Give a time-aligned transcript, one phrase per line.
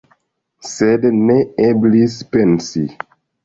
[0.69, 2.87] Sed ne eblis pensi.